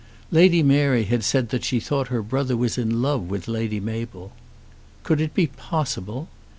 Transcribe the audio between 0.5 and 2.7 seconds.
Mary had said that she thought her brother